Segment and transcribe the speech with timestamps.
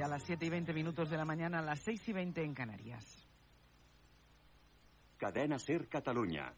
[0.00, 2.42] ya a las 7 y 20 minutos de la mañana, a las 6 y 20
[2.42, 3.28] en Canarias.
[5.18, 6.50] Cadena Ser Catalunya.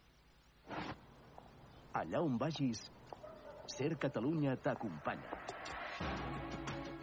[1.93, 2.89] Allà on vagis,
[3.67, 5.27] Ser Catalunya t'acompanya.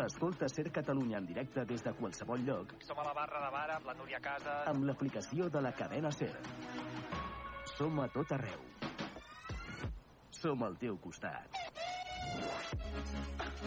[0.07, 3.71] Escolta Ser Catalunya en directe des de qualsevol lloc Som a la barra de bar
[3.77, 4.67] amb la Núria Casas.
[4.67, 6.33] amb l'aplicació de la cadena Ser.
[7.77, 8.65] Som a tot arreu.
[10.31, 11.60] Som al teu costat.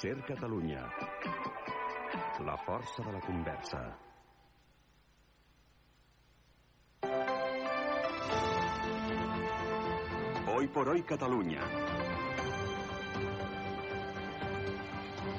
[0.00, 0.88] Ser Catalunya.
[2.46, 3.98] La força de la conversa.
[10.54, 11.62] Hoy por hoy Catalunya.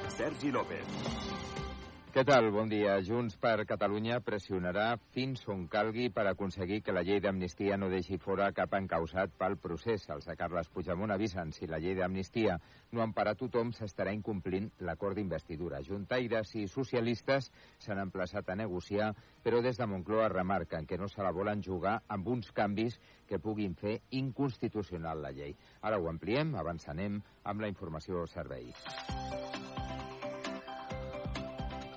[0.09, 1.68] Sergi López.
[2.09, 2.47] Què tal?
[2.49, 2.95] Bon dia.
[3.05, 8.17] Junts per Catalunya pressionarà fins on calgui per aconseguir que la llei d'amnistia no deixi
[8.17, 10.07] fora cap encausat pel procés.
[10.09, 12.55] Els de Carles Puigdemont avisen si la llei d'amnistia
[12.97, 15.83] no empara tothom s'estarà incomplint l'acord d'investidura.
[15.85, 19.11] Juntaires i socialistes s'han emplaçat a negociar,
[19.45, 22.97] però des de Moncloa remarquen que no se la volen jugar amb uns canvis
[23.29, 25.53] que puguin fer inconstitucional la llei.
[25.85, 28.73] Ara ho ampliem, abans anem amb la informació servei.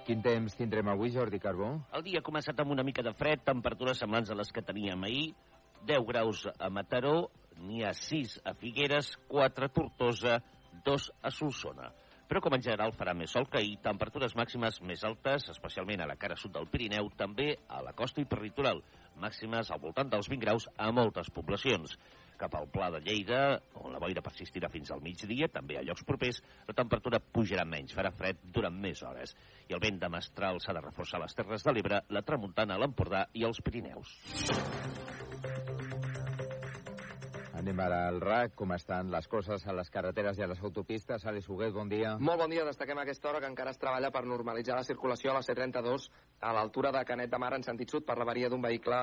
[0.03, 1.69] Quin temps tindrem avui, Jordi Carbó?
[1.95, 5.05] El dia ha començat amb una mica de fred, temperatures semblants a les que teníem
[5.07, 5.29] ahir,
[5.87, 7.29] 10 graus a Mataró,
[7.63, 10.41] n'hi ha 6 a Figueres, 4 a Tortosa,
[10.89, 11.93] 2 a Solsona.
[12.27, 16.11] Però com en general farà més sol que ahir, temperatures màximes més altes, especialment a
[16.11, 18.83] la cara sud del Pirineu, també a la costa i per litoral,
[19.23, 21.95] màximes al voltant dels 20 graus a moltes poblacions.
[22.43, 23.43] Cap al Pla de Lleida,
[23.79, 27.95] on la boira persistirà fins al migdia, també a llocs propers, la temperatura pujarà menys,
[27.95, 29.37] farà fred durant més hores.
[29.71, 32.75] I el vent de mestral s'ha de reforçar a les Terres de l'Ebre, la tramuntana
[32.75, 34.19] a l'Empordà i els Pirineus.
[37.63, 38.57] Anem ara al RAC.
[38.59, 41.23] Com estan les coses a les carreteres i a les autopistes?
[41.31, 42.17] Àlex Huguet, bon dia.
[42.19, 45.37] Molt bon dia, destaquem aquesta hora que encara es treballa per normalitzar la circulació a
[45.37, 46.09] la C32
[46.43, 48.99] a l'altura de Canet de Mar en sentit sud per l'avaria d'un vehicle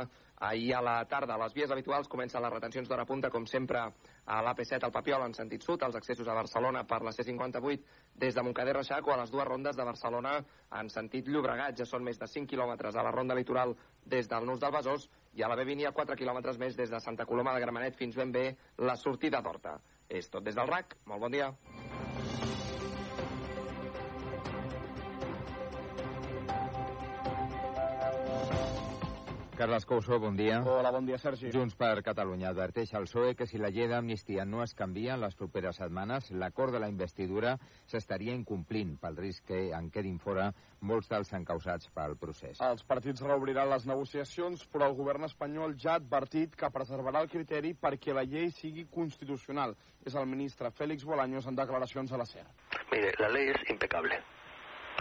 [0.49, 1.37] ahir a la tarda.
[1.37, 3.85] A les vies habituals comencen les retencions d'hora punta, com sempre,
[4.29, 7.79] a l'AP7 al Papiol en sentit sud, els accessos a Barcelona per la C58
[8.21, 10.35] des de Montcada Reixac o a les dues rondes de Barcelona
[10.79, 11.77] en sentit Llobregat.
[11.81, 13.73] Ja són més de 5 quilòmetres a la ronda litoral
[14.05, 16.93] des del Nus del Besòs i a la B20 hi ha 4 quilòmetres més des
[16.93, 18.45] de Santa Coloma de Gramenet fins ben bé
[18.77, 19.79] la sortida d'Horta.
[20.09, 20.97] És tot des del RAC.
[21.09, 21.53] Molt bon dia.
[29.59, 30.61] Carles Couso, bon dia.
[30.63, 31.49] Hola, bon dia, Sergi.
[31.51, 35.19] Junts per Catalunya adverteix al PSOE que si la llei d'amnistia no es canvia en
[35.25, 37.57] les properes setmanes, l'acord de la investidura
[37.91, 40.47] s'estaria incomplint pel risc que en quedin fora
[40.79, 42.63] molts dels encausats pel procés.
[42.63, 47.33] Els partits reobriran les negociacions, però el govern espanyol ja ha advertit que preservarà el
[47.35, 49.75] criteri perquè la llei sigui constitucional.
[50.07, 52.47] És el ministre Félix Bolaños en declaracions a la SER.
[52.93, 54.23] Mire, la ley es impecable.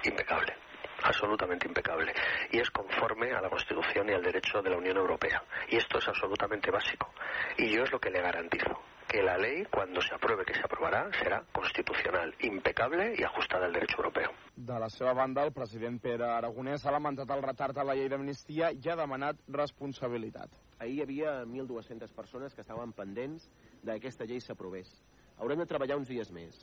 [0.03, 0.68] Impecable.
[1.03, 2.13] Absolutamente impecable.
[2.51, 5.43] Y es conforme a la Constitución y al derecho de la Unión Europea.
[5.69, 7.13] Y esto es absolutamente básico.
[7.57, 8.79] Y yo es lo que le garantizo.
[9.07, 13.73] Que la ley, cuando se apruebe, que se aprobará, será constitucional, impecable y ajustada al
[13.73, 14.33] derecho europeo.
[14.55, 18.11] De la seva banda, el president Pere Aragonès ha lamentat el retard a la llei
[18.11, 20.51] d'amnistia i ha demanat responsabilitat.
[20.79, 23.49] Ahir hi havia 1.200 persones que estaven pendents
[23.81, 24.91] de que aquesta llei s'aprovés.
[25.39, 26.59] Haurem de treballar uns dies més.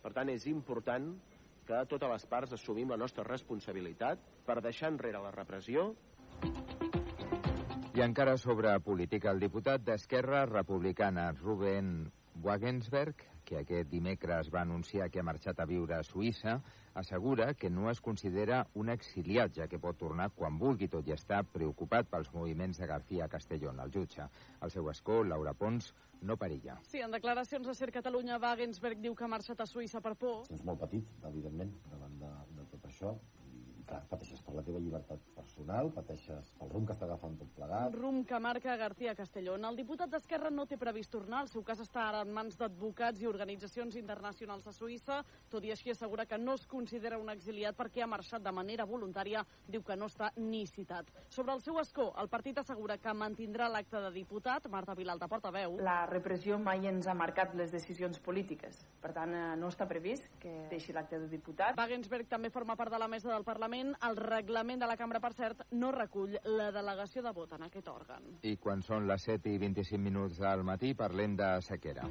[0.00, 1.10] Per tant, és important
[1.70, 5.92] que totes les parts assumim la nostra responsabilitat per deixar enrere la repressió.
[7.94, 12.10] I encara sobre política, el diputat d'Esquerra Republicana, Ruben
[12.42, 16.54] Wagensberg, que aquest dimecres va anunciar que ha marxat a viure a Suïssa,
[16.96, 21.14] assegura que no es considera un exiliat, ja que pot tornar quan vulgui, tot i
[21.16, 24.28] estar preocupat pels moviments de García Castellón, el jutge.
[24.62, 25.92] El seu escó, Laura Pons,
[26.22, 26.78] no perilla.
[26.88, 30.46] Sí, en declaracions a Ser Catalunya, Wagensberg diu que ha marxat a Suïssa per por.
[30.54, 33.14] És molt petit, evidentment, davant de, de tot això,
[33.80, 35.29] i clar, pateixes per la teva llibertat
[35.60, 37.92] personal, pateixes pel rumb que està agafant tot plegat.
[37.92, 39.64] Un rumb que marca García Castellón.
[39.64, 41.42] El diputat d'Esquerra no té previst tornar.
[41.44, 45.20] El seu cas està ara en mans d'advocats i organitzacions internacionals a Suïssa.
[45.50, 48.86] Tot i així assegura que no es considera un exiliat perquè ha marxat de manera
[48.86, 49.44] voluntària.
[49.68, 51.10] Diu que no està ni citat.
[51.28, 54.68] Sobre el seu escó, el partit assegura que mantindrà l'acte de diputat.
[54.70, 55.76] Marta Vilalta, portaveu.
[55.84, 58.80] La repressió mai ens ha marcat les decisions polítiques.
[59.00, 61.76] Per tant, eh, no està previst que deixi l'acte de diputat.
[61.76, 63.94] Wagensberg també forma part de la mesa del Parlament.
[64.08, 67.88] El reglament de la cambra, per cert, no recull la delegació de vot en aquest
[67.88, 68.30] òrgan.
[68.42, 72.08] I quan són les 7 i 25 minuts del matí parlem de sequera.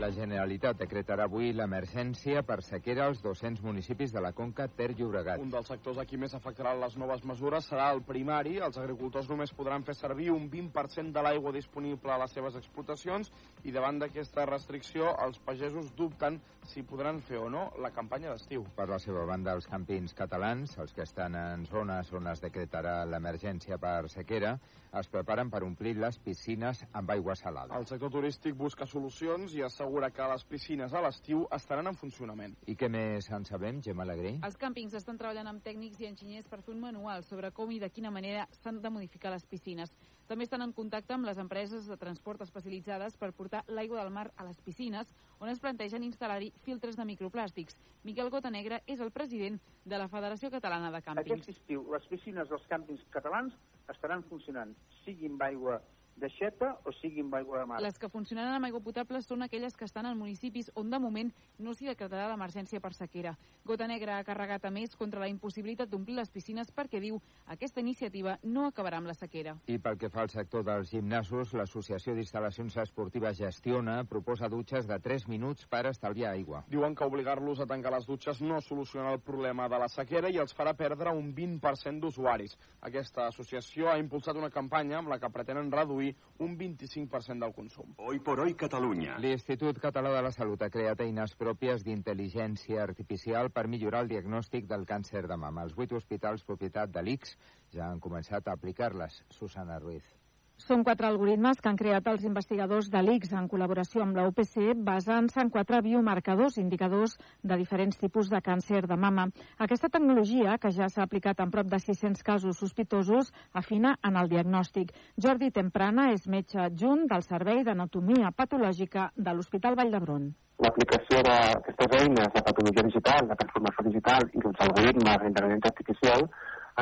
[0.00, 5.42] La Generalitat decretarà avui l'emergència per sequera als 200 municipis de la Conca Ter Llobregat.
[5.44, 8.54] Un dels sectors a qui més afectaran les noves mesures serà el primari.
[8.64, 13.28] Els agricultors només podran fer servir un 20% de l'aigua disponible a les seves explotacions
[13.68, 16.40] i davant d'aquesta restricció els pagesos dubten
[16.72, 18.64] si podran fer o no la campanya d'estiu.
[18.80, 23.02] Per la seva banda, els campins catalans, els que estan en zones on es decretarà
[23.04, 24.56] l'emergència per sequera,
[24.96, 27.76] es preparen per omplir les piscines amb aigua salada.
[27.76, 32.54] El sector turístic busca solucions i assegura que les piscines a l'estiu estaran en funcionament.
[32.70, 34.36] I què més en sabem, Gemma Alegrí?
[34.46, 37.80] Els càmpings estan treballant amb tècnics i enginyers per fer un manual sobre com i
[37.82, 39.90] de quina manera s'han de modificar les piscines.
[40.30, 44.28] També estan en contacte amb les empreses de transport especialitzades per portar l'aigua del mar
[44.36, 45.10] a les piscines,
[45.40, 47.76] on es plantegen instal·lar-hi filtres de microplàstics.
[48.06, 51.34] Miquel Gotanegra és el president de la Federació Catalana de Càmpings.
[51.34, 53.58] Aquest estiu, les piscines dels càmpings catalans
[53.90, 55.80] estaran funcionant, siguin amb
[56.20, 57.80] aigua d'aixeta o sigui amb aigua de mar.
[57.80, 61.30] Les que funcionaran amb aigua potable són aquelles que estan en municipis on de moment
[61.58, 63.36] no s'hi decretarà l'emergència per sequera.
[63.64, 67.80] Gota Negra ha carregat a més contra la impossibilitat d'omplir les piscines perquè diu aquesta
[67.80, 69.56] iniciativa no acabarà amb la sequera.
[69.66, 74.98] I pel que fa al sector dels gimnasos, l'Associació d'Instal·lacions Esportives Gestiona proposa dutxes de
[74.98, 76.64] 3 minuts per estalviar aigua.
[76.68, 80.38] Diuen que obligar-los a tancar les dutxes no soluciona el problema de la sequera i
[80.38, 82.56] els farà perdre un 20% d'usuaris.
[82.80, 87.94] Aquesta associació ha impulsat una campanya amb la que pretenen reduir un 25% del consum.
[87.98, 89.18] Hoy por hoy Catalunya.
[89.18, 94.66] L'Institut Català de la Salut ha creat eines pròpies d'intel·ligència artificial per millorar el diagnòstic
[94.70, 95.66] del càncer de mama.
[95.68, 97.36] Els vuit hospitals propietat de l'ICS
[97.76, 99.22] ja han començat a aplicar-les.
[99.30, 100.19] Susana Ruiz.
[100.60, 104.74] Són quatre algoritmes que han creat els investigadors de l'ICS en col·laboració amb la UPC
[104.88, 109.24] basant-se en quatre biomarcadors indicadors de diferents tipus de càncer de mama.
[109.66, 114.28] Aquesta tecnologia, que ja s'ha aplicat en prop de 600 casos sospitosos, afina en el
[114.34, 114.92] diagnòstic.
[115.16, 120.28] Jordi Temprana és metge adjunt del Servei d'Anatomia Patològica de l'Hospital Vall d'Hebron.
[120.60, 126.28] L'aplicació d'aquestes eines de patologia digital, de transformació digital i dels algoritmes d'intel·ligència artificial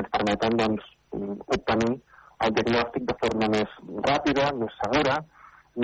[0.02, 0.94] ens permeten doncs,
[1.46, 2.00] obtenir
[2.46, 3.76] el diagnòstic de forma més
[4.06, 5.18] ràpida, més segura,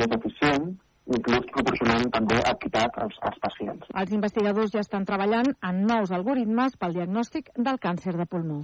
[0.00, 0.68] més eficient,
[1.16, 3.88] inclús proporcionant també equitat als, als pacients.
[4.02, 8.62] Els investigadors ja estan treballant en nous algoritmes pel diagnòstic del càncer de pulmó.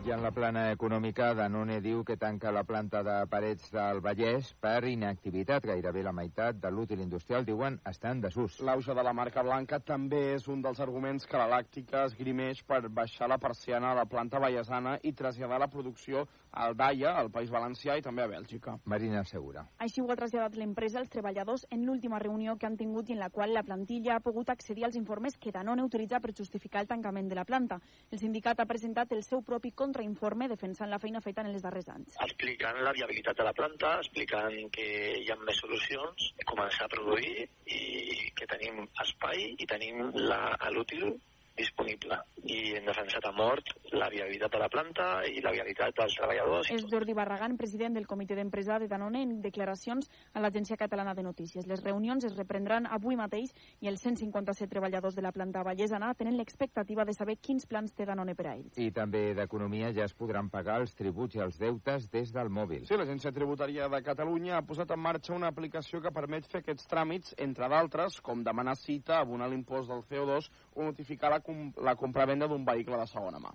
[0.00, 4.48] I en la plana econòmica, Danone diu que tanca la planta de Parets del Vallès
[4.56, 5.66] per inactivitat.
[5.68, 8.56] Gairebé la meitat de l'útil industrial, diuen, està en desús.
[8.64, 12.86] L'auge de la marca blanca també és un dels arguments que la làctica esgrimeix per
[12.88, 17.50] baixar la persiana a la planta vallesana i traslladar la producció al Daia, al País
[17.52, 18.78] Valencià i també a Bèlgica.
[18.84, 19.66] Marina Segura.
[19.78, 23.20] Així ho ha traslladat l'empresa als treballadors en l'última reunió que han tingut i en
[23.20, 26.88] la qual la plantilla ha pogut accedir als informes que Danone utilitza per justificar el
[26.88, 27.80] tancament de la planta.
[28.10, 31.88] El sindicat ha presentat el seu propi contrainforme defensant la feina feta en els darrers
[31.90, 32.16] anys.
[32.26, 34.86] Explicant la viabilitat de la planta, explicant que
[35.18, 41.18] hi ha més solucions, començar a produir i que tenim espai i tenim l'útil
[41.60, 46.16] disponible i hem defensat a mort la viabilitat de la planta i la viabilitat dels
[46.16, 46.70] treballadors.
[46.72, 51.24] És Jordi Barragán, president del comitè d'empresa de Danone, en declaracions a l'Agència Catalana de
[51.26, 51.66] Notícies.
[51.68, 56.38] Les reunions es reprendran avui mateix i els 157 treballadors de la planta vallesana tenen
[56.38, 58.78] l'expectativa de saber quins plans té Danone per a ells.
[58.78, 62.86] I també d'Economia ja es podran pagar els tributs i els deutes des del mòbil.
[62.88, 66.88] Sí, l'Agència Tributària de Catalunya ha posat en marxa una aplicació que permet fer aquests
[66.90, 71.96] tràmits, entre d'altres, com demanar cita, abonar l'impost del CO2 o notificar la com la
[71.98, 73.54] compravenda d'un vehicle de segona mà.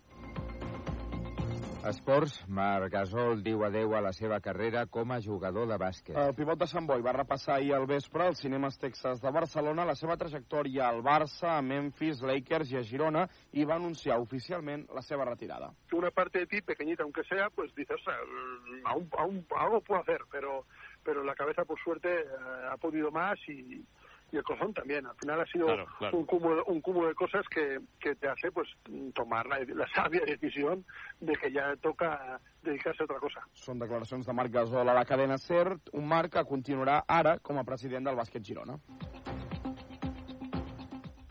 [1.86, 6.16] Esports, Marc Gasol diu adeu a la seva carrera com a jugador de bàsquet.
[6.18, 9.86] El pivot de Sant Boi va repassar ahir al vespre als cinemes Texas de Barcelona
[9.86, 14.88] la seva trajectòria al Barça, a Memphis, Lakers i a Girona i va anunciar oficialment
[14.98, 15.70] la seva retirada.
[15.94, 18.02] Una parte de ti, pequeñita aunque sea, pues dices,
[18.86, 20.66] aún, aún, algo puedo hacer, pero,
[21.04, 22.26] pero la cabeza por suerte eh,
[22.72, 23.86] ha podido más y,
[24.36, 25.06] y el corazón también.
[25.06, 26.18] Al final ha sido Claro, claro.
[26.18, 28.68] Un, cúmulo, un cúmulo de cosas que, que te hace pues
[29.14, 30.86] tomar la, la sabia decisión
[31.20, 33.44] de que ya toca dedicarse a otra cosa.
[33.56, 37.60] Són declaracions de Marc Gasol a la cadena CERT, un Marc que continuarà ara com
[37.62, 38.76] a president del bàsquet Girona.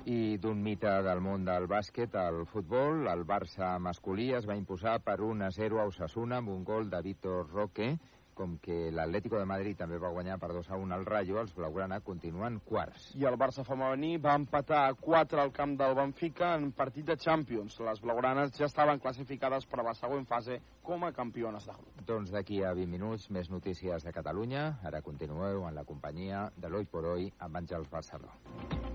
[0.04, 4.99] I d'un mite del món del bàsquet, el futbol, el Barça masculí es va imposar
[5.04, 7.94] per 1 a 0 a Osasuna amb un gol de Víctor Roque,
[8.35, 11.55] com que l'Atlético de Madrid també va guanyar per 2 a 1 al Rayo, els
[11.57, 13.11] blaugrana continuen quarts.
[13.19, 17.17] I el Barça femení va empatar a 4 al camp del Benfica en partit de
[17.17, 17.79] Champions.
[17.81, 22.03] Les blaugranes ja estaven classificades per a la següent fase com a campiones de grup.
[22.07, 24.67] Doncs d'aquí a 20 minuts, més notícies de Catalunya.
[24.85, 28.94] Ara continueu en la companyia de l'Oi por Oi amb Àngels Barceló.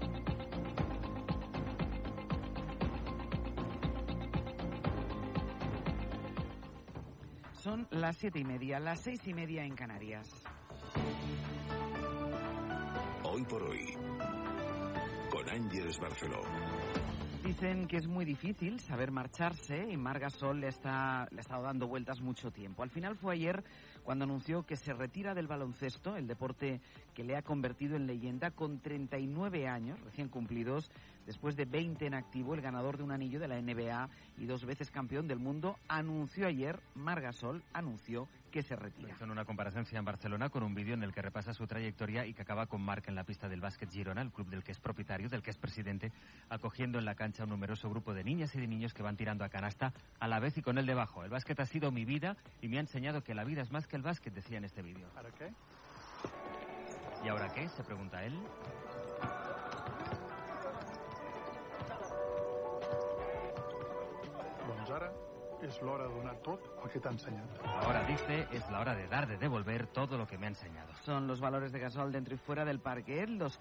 [7.70, 10.28] Son las siete y media, las seis y media en Canarias.
[13.24, 13.94] Hoy por hoy,
[15.30, 16.42] con Ángeles Barceló.
[17.44, 21.88] Dicen que es muy difícil saber marcharse y Margasol le, está, le ha estado dando
[21.88, 22.82] vueltas mucho tiempo.
[22.82, 23.64] Al final fue ayer
[24.04, 26.82] cuando anunció que se retira del baloncesto, el deporte
[27.14, 30.90] que le ha convertido en leyenda, con 39 años recién cumplidos,
[31.30, 34.10] después de 20 en activo, el ganador de un anillo de la NBA
[34.40, 39.14] y dos veces campeón del mundo, anunció ayer, Margasol anunció que se retira.
[39.14, 42.26] Hizo en una comparecencia en Barcelona con un vídeo en el que repasa su trayectoria
[42.26, 44.72] y que acaba con marca en la pista del básquet Girona, el club del que
[44.72, 46.12] es propietario, del que es presidente,
[46.50, 49.44] acogiendo en la cancha un numeroso grupo de niñas y de niños que van tirando
[49.44, 51.24] a canasta a la vez y con él debajo.
[51.24, 53.86] El básquet ha sido mi vida y me ha enseñado que la vida es más
[53.86, 55.08] que el básquet, decía en este vídeo.
[55.14, 55.54] ¿Para qué?
[57.24, 57.70] ¿Y ahora qué?
[57.70, 58.34] se pregunta él.
[64.90, 65.10] Doncs ara
[65.68, 67.58] és l'hora de donar tot el que t'ha ensenyat.
[67.84, 70.94] Ahora dice, es la hora de dar, de devolver todo lo que me ha enseñado.
[71.04, 73.28] Son los valores de Gasol dentro y fuera del parque.
[73.28, 73.58] Los